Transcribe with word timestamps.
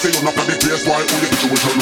think 0.00 0.16
you 0.16 0.24
are 0.24 0.32
passing 0.32 0.32
on 0.32 0.32
up 0.32 0.38
at 0.40 0.46
the 0.48 0.56
place 0.64 0.84
why 0.88 0.96
oh 0.96 1.20
yeah 1.20 1.28
situation 1.28 1.76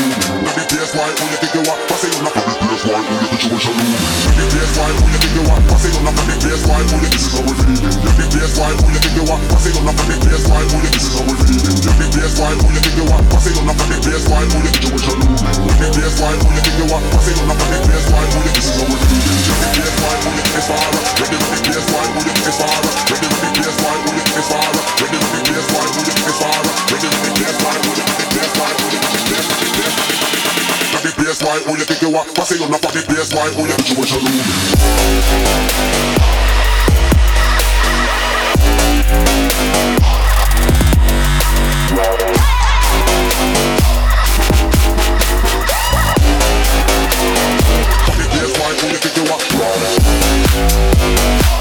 the 0.59 0.65
place 0.67 0.91
why 0.91 1.07
when 1.07 1.29
you 1.31 1.39
think 1.39 1.55
you 1.55 1.63
are 1.71 1.79
passing 1.87 2.15
on 2.19 2.27
up 2.27 2.35
at 2.35 2.45
the 2.49 2.55
place 2.59 2.83
why 2.83 2.99
oh 2.99 3.15
yeah 3.15 3.39
situation. 3.39 3.75
Got 3.79 4.35
the 4.35 4.45
place 4.51 4.75
why 4.75 4.91
you 4.91 5.19
think 5.23 5.35
you 5.39 5.45
are 5.47 5.63
passing 5.71 5.95
on 5.99 6.07
up 6.09 6.19
at 6.19 6.27
the 6.27 6.35
place 6.43 6.63
why 6.67 6.83
oh 6.83 6.99
yeah 6.99 7.15
this 7.15 7.31
is. 7.31 7.39
Got 7.39 8.17
the 8.19 8.27
place 8.27 8.55
why 8.59 8.71
you 8.75 8.99
think 8.99 9.15
you 9.15 9.25
are 9.31 9.43
passing 9.47 9.77
on 9.79 9.87
up 9.87 9.99
at 9.99 10.07
the 10.09 10.17
place 10.19 10.45
why 10.51 10.63
oh 10.67 10.83
yeah 10.83 10.91
this 10.91 11.07
is. 11.07 11.15
Got 11.79 11.95
the 11.95 12.07
place 12.11 12.35
why 12.43 12.51
you 12.59 12.75
think 12.75 12.97
you 12.99 13.07
are 13.07 13.25
passing 13.31 13.57
on 13.59 13.71
up 13.71 13.79
at 13.79 13.87
the 13.87 13.97
place 14.03 14.27
why 14.27 14.43
oh 14.43 14.67
yeah 14.67 14.75
situation. 14.75 15.19
Got 15.39 15.79
the 15.79 15.89
place 15.95 16.17
why 16.19 16.35
you 16.35 16.59
think 16.59 16.75
you 16.75 16.87
are 16.91 17.05
passing 17.15 17.39
on 17.39 17.51
up 17.55 17.63
at 17.63 17.71
the 17.71 17.79
place 17.87 18.07
why 18.11 18.25
oh 18.27 18.43
is 18.59 18.67
the 19.47 19.69
place 19.79 19.95
why 20.03 20.15
you 20.19 20.31
think 20.35 20.59
it's 20.59 20.67
far. 20.67 20.91
Ready 21.23 21.39
place 21.63 21.87
why 21.87 22.03
you 22.03 22.19
think 22.19 22.43
it's 22.43 22.59
far. 22.59 22.79
Ready 22.83 23.29
the 23.31 23.51
place 23.55 23.79
why 23.79 23.95
you 23.95 24.11
think 24.11 24.35
it's 24.35 24.49
far. 24.51 24.69
Ready 24.99 25.19
with 25.23 25.33
the 25.35 25.41
place 25.47 25.69
why 25.71 25.87
when 25.87 26.03
you 26.03 26.15
think 26.19 26.27
far. 26.43 26.59
Place 26.91 27.59
why 27.63 27.75
you 27.79 27.93
think 27.95 27.99
far. 27.99 28.08
Why 31.43 31.55
you 31.79 31.85
think 31.85 32.03
you 32.03 32.17
think 32.45 32.59
you 32.61 32.67
are 32.67 32.67
on 32.67 32.71
the 32.71 32.79
why 33.35 33.49
when 33.55 33.69
you. 33.69 34.31
Got 48.07 48.17
the 48.17 48.27
place 48.33 48.53
why 48.59 48.71
you 48.73 48.99
think 48.99 49.17
you 49.17 49.25
are. 51.55 51.58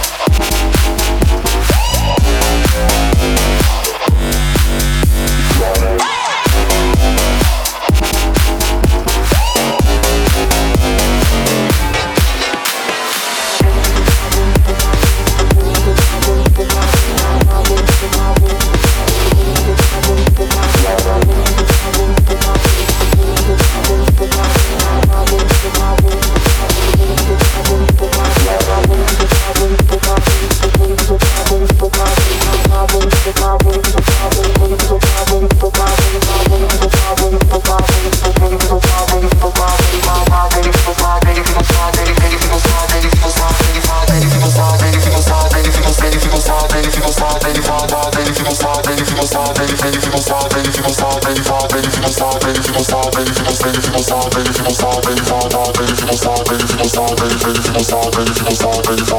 Bring 58.88 59.17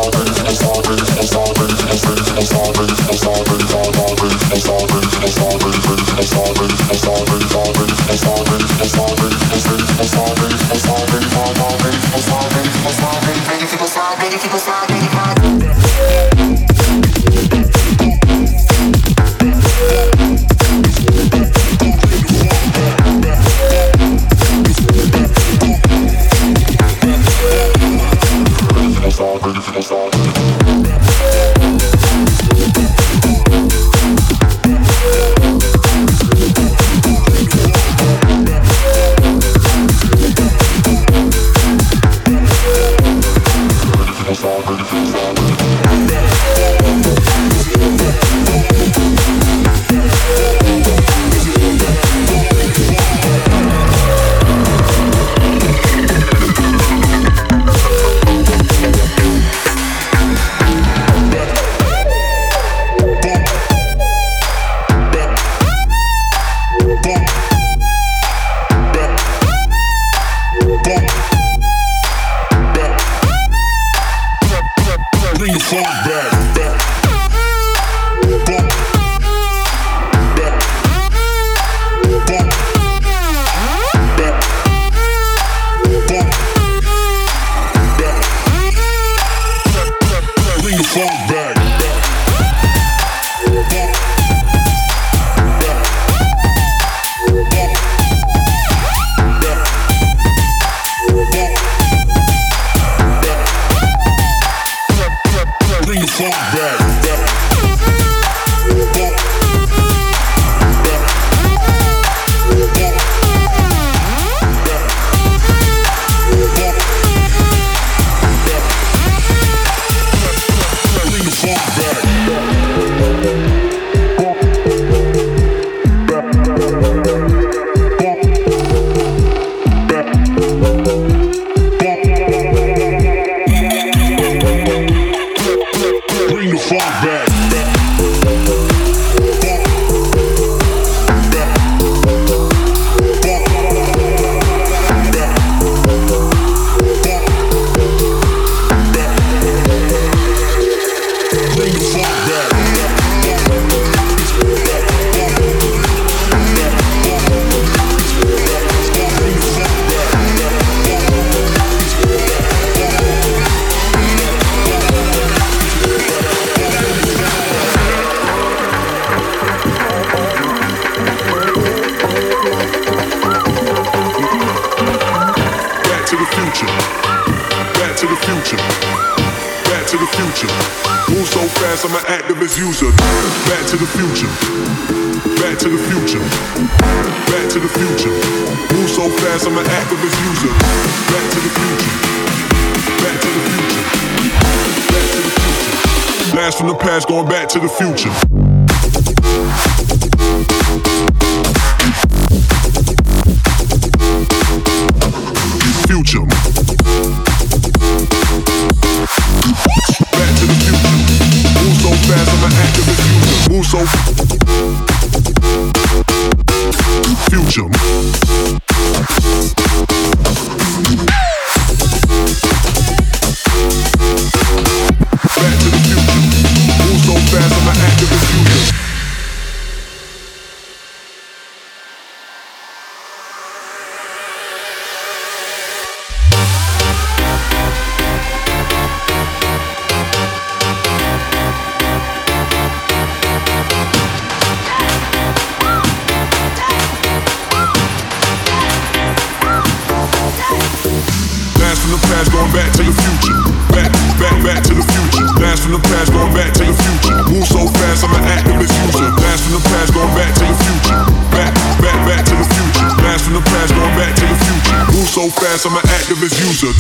so 265.31 265.41
fast, 265.41 265.67
I'm 265.67 265.75
an 265.75 265.83
activist 265.83 266.41
user. 266.47 266.73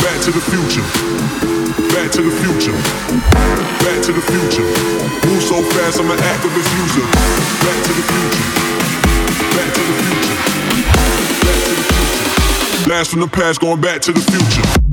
Back 0.00 0.20
to 0.22 0.30
the 0.30 0.40
future. 0.40 0.84
Back 1.92 2.10
to 2.12 2.22
the 2.22 2.30
future. 2.30 2.72
Back 3.84 4.02
to 4.04 4.12
the 4.12 4.20
future. 4.20 4.64
Move 5.28 5.42
so 5.42 5.62
fast, 5.62 6.00
I'm 6.00 6.10
an 6.10 6.18
activist 6.18 6.70
user. 6.80 7.04
Back 7.60 7.82
to 7.84 7.92
the 7.92 8.02
future. 8.10 8.44
Back 9.56 9.74
to 9.74 9.80
the 9.80 9.94
future. 10.06 10.36
Back 11.44 11.64
to 11.64 11.68
the 11.68 11.84
future. 11.84 12.86
Blast 12.86 13.10
from 13.10 13.20
the 13.20 13.28
past, 13.28 13.60
going 13.60 13.80
back 13.80 14.00
to 14.02 14.12
the 14.12 14.20
future. 14.20 14.89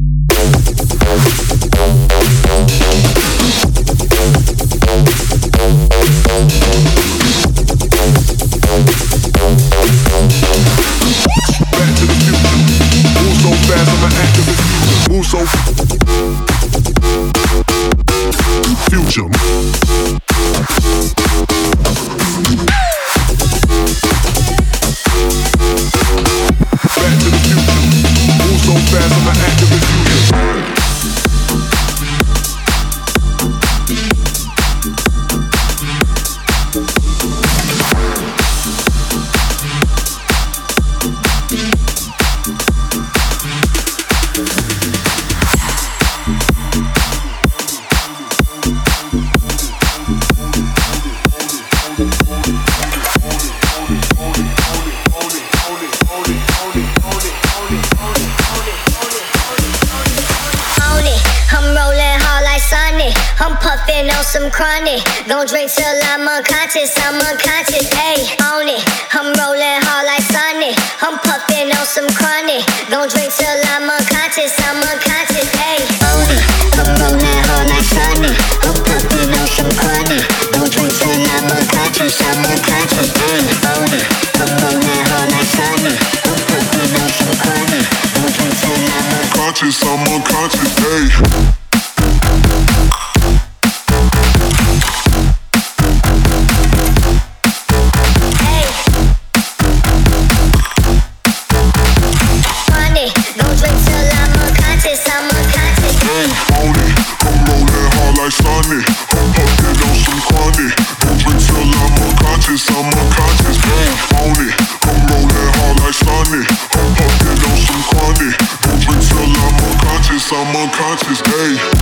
I'm 120.47 120.55
unconscious, 120.55 121.21
ayy. 121.23 121.76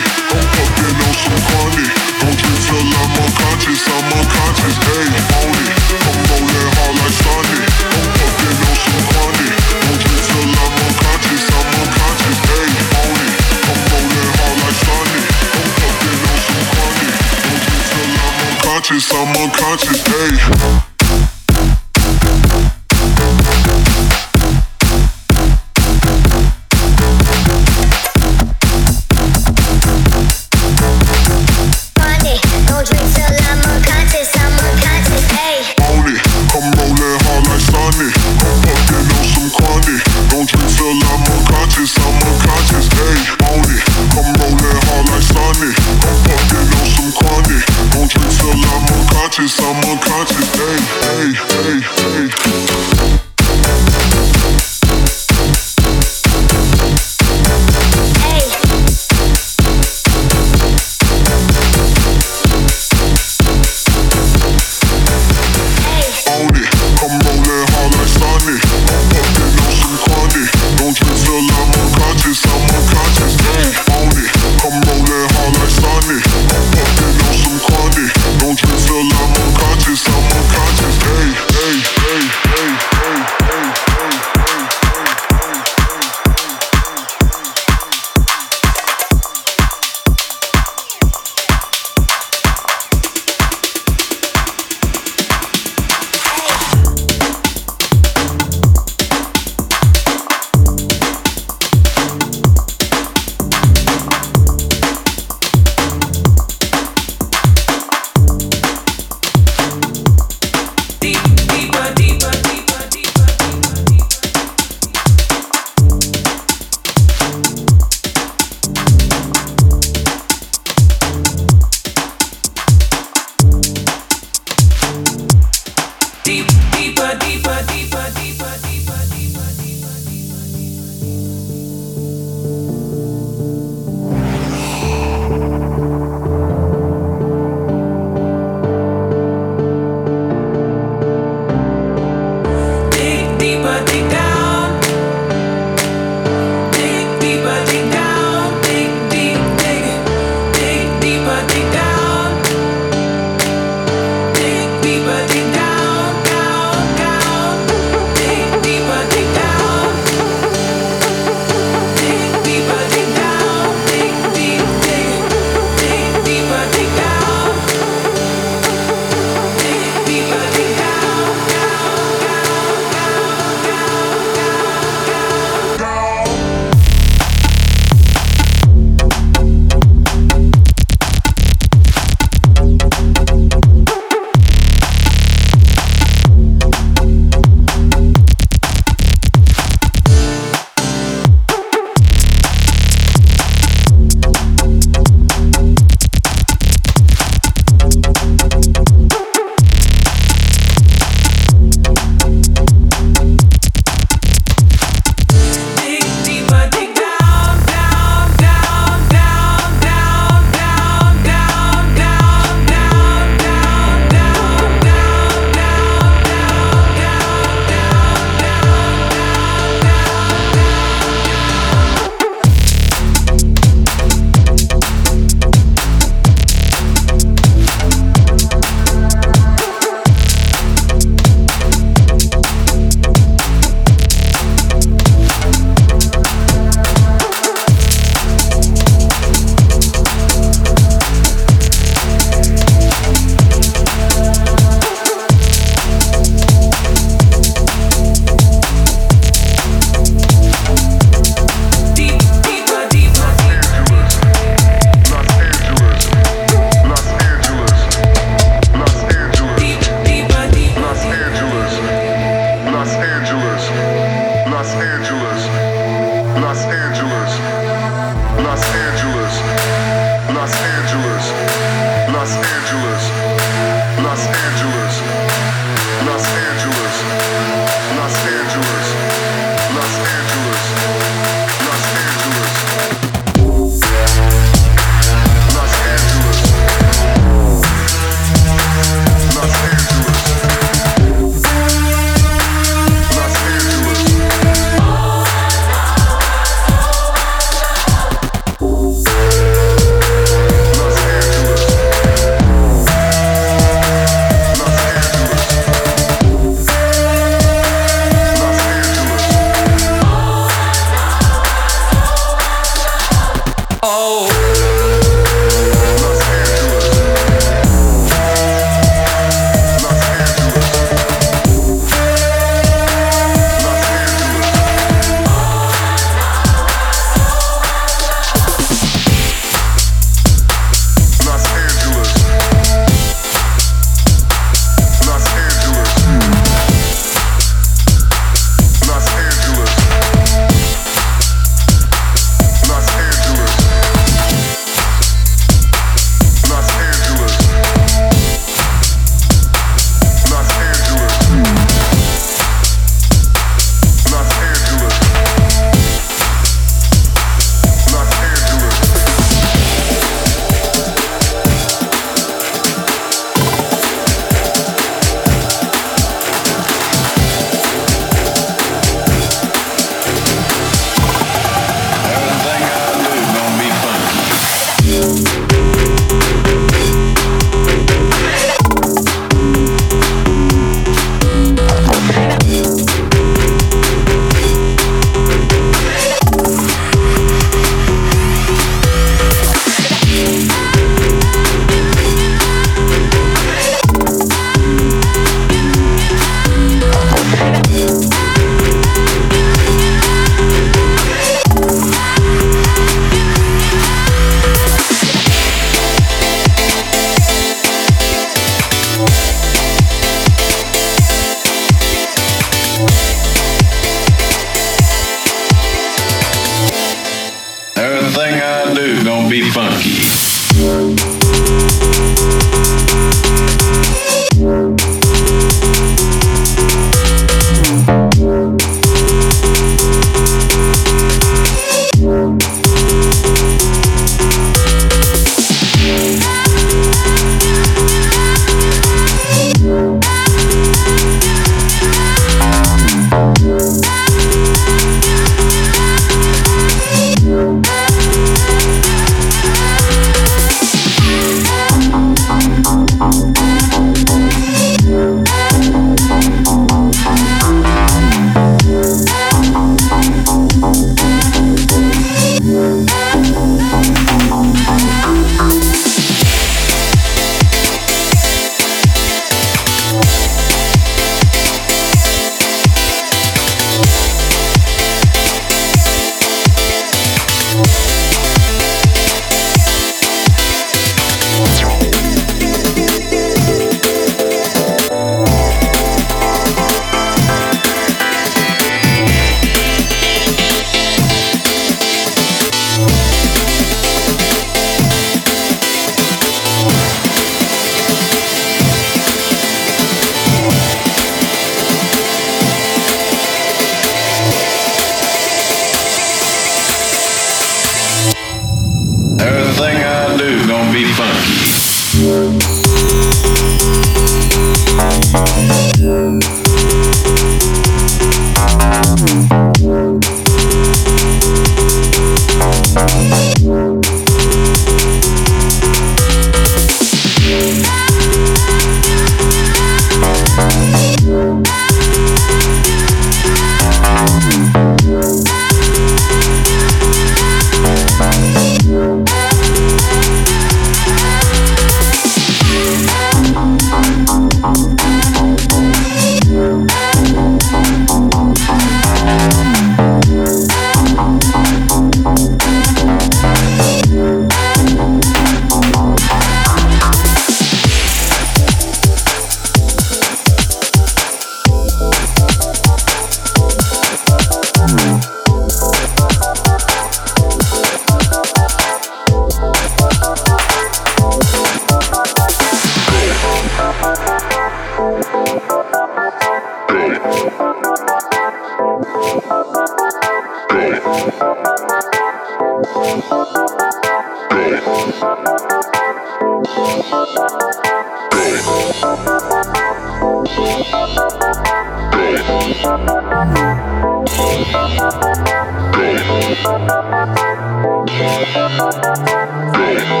Let 599.86 600.00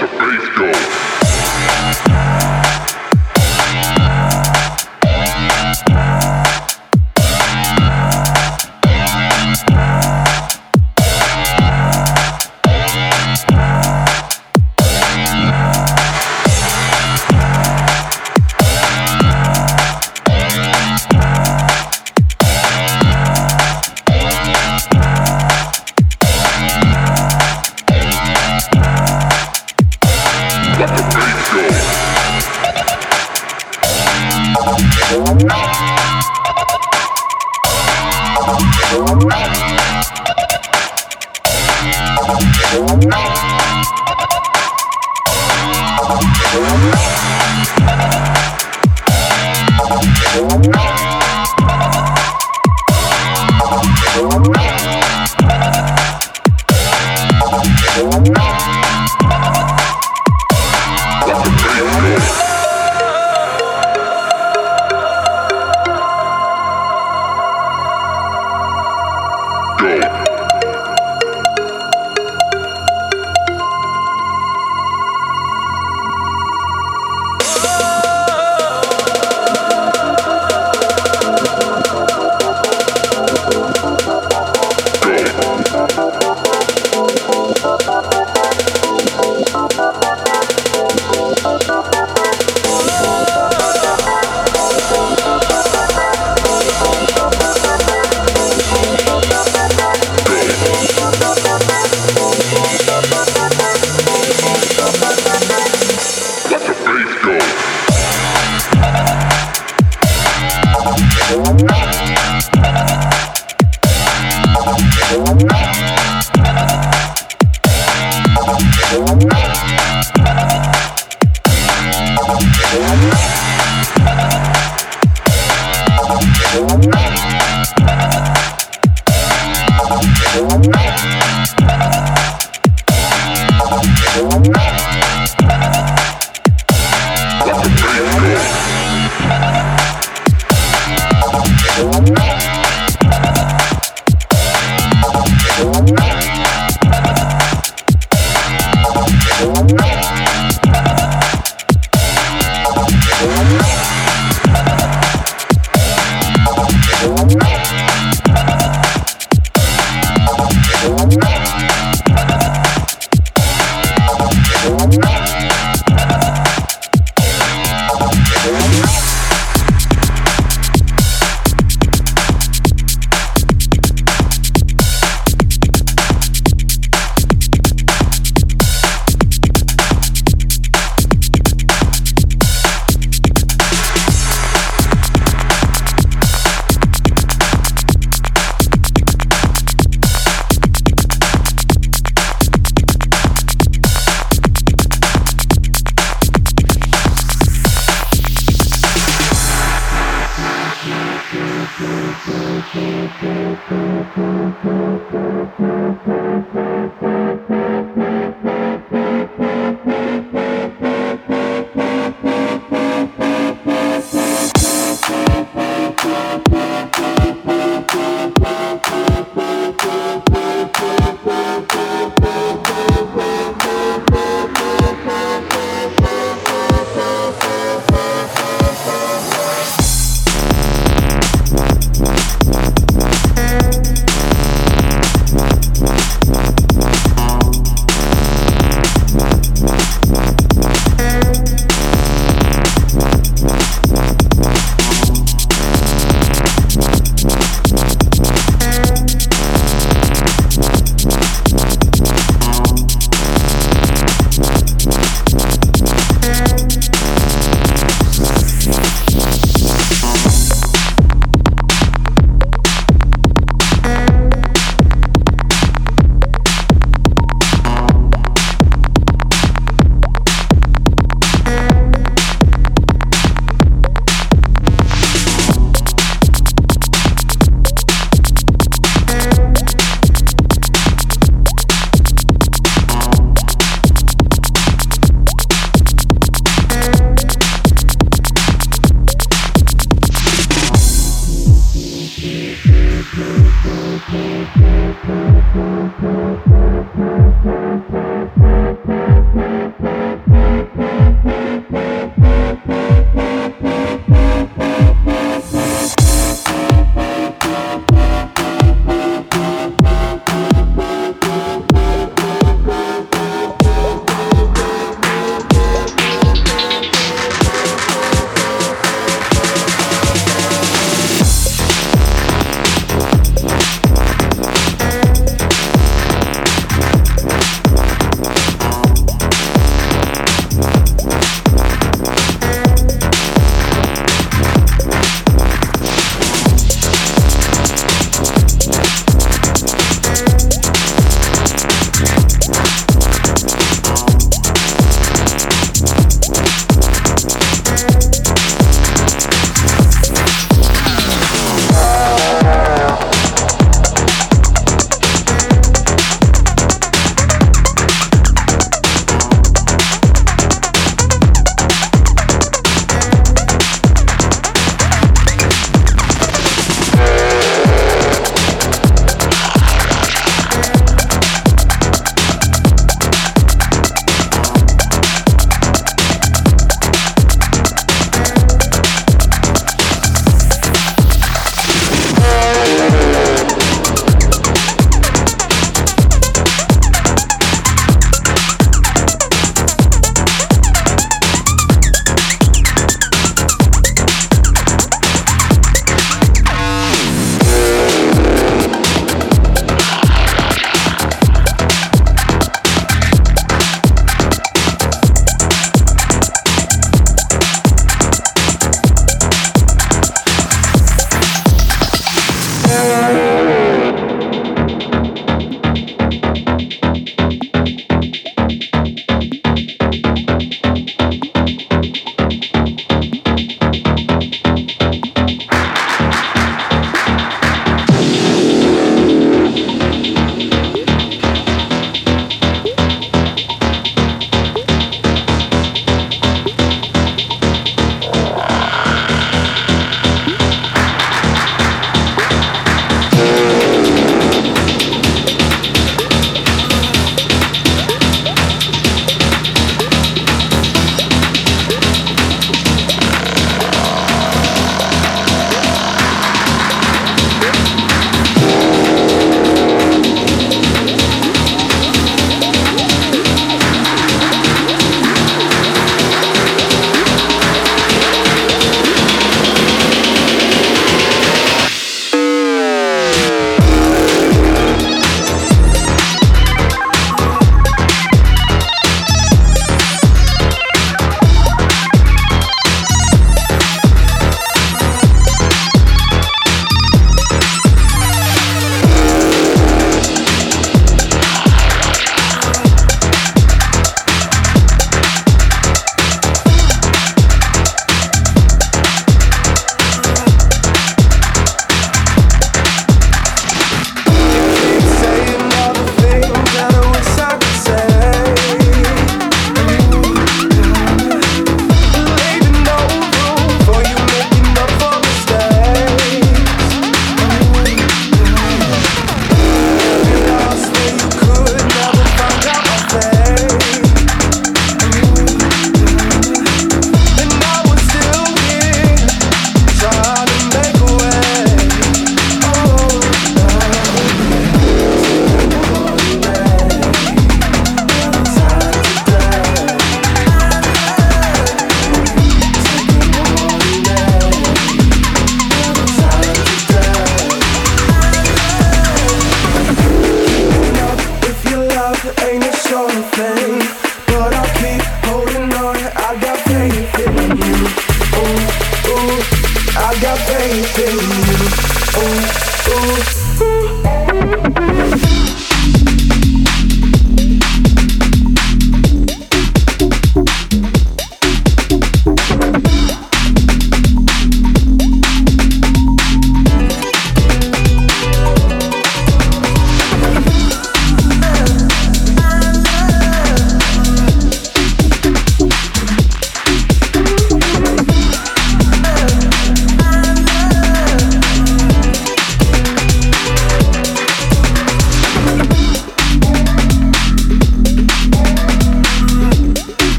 the 0.00 0.08
bass 0.18 0.48
go. 0.58 1.19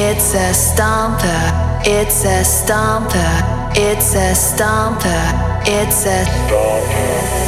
It's 0.00 0.34
a 0.34 0.52
stomper, 0.52 1.82
it's 1.84 2.24
a 2.24 2.44
stomper, 2.44 3.72
it's 3.76 4.14
a 4.14 4.32
stomper, 4.34 5.22
it's 5.66 6.06
a 6.06 6.24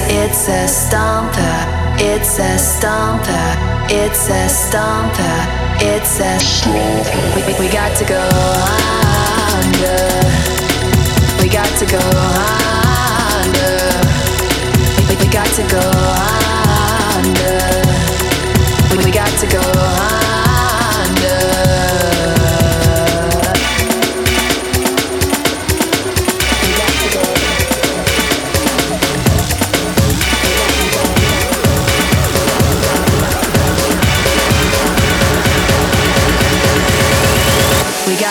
It's 0.09 0.49
a 0.49 0.67
stomper, 0.67 1.80
it's 2.03 2.39
a 2.39 2.57
stomper, 2.57 3.57
it's 3.91 4.29
a 4.31 4.49
stomper, 4.49 5.37
it's 5.83 6.19
a 6.19 6.41
we, 7.37 7.43
we, 7.45 7.53
we 7.61 7.69
got 7.73 7.95
to 7.99 8.05
go 8.07 8.21
under. 9.53 10.01
We 11.43 11.49
got 11.49 11.69
to 11.79 11.87
go 11.87 12.01
under. 13.37 13.77
We, 15.09 15.15
we 15.17 15.29
got 15.31 15.47
to 15.57 15.63
go 15.69 15.85
under. 17.17 17.61
We, 18.97 19.05
we 19.05 19.11
got 19.13 19.39
to 19.41 19.47
go 19.47 19.61
under. 19.61 20.40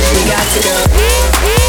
you 0.00 0.24
got 0.30 0.46
to 0.54 0.60
go. 0.62 1.59